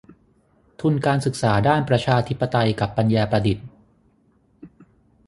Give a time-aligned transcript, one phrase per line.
[0.81, 3.65] ทุนการศึกษาด้านประชาธิปไตยกับปัญญาประดิษฐ์